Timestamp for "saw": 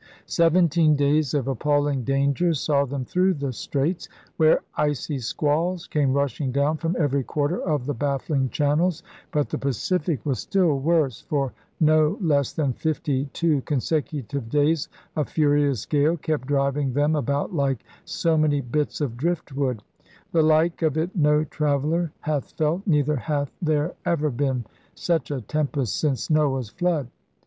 2.59-2.85